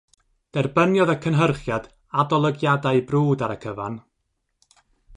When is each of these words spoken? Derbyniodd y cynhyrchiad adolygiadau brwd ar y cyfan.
Derbyniodd 0.57 1.11
y 1.15 1.15
cynhyrchiad 1.25 1.87
adolygiadau 2.25 3.05
brwd 3.13 3.47
ar 3.49 3.57
y 3.61 3.63
cyfan. 3.67 4.03